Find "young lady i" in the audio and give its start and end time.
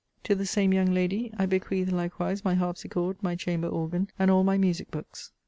0.73-1.45